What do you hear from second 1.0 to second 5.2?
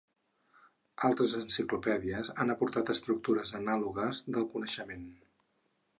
Altres enciclopèdies han aportat estructures anàlogues del coneixement.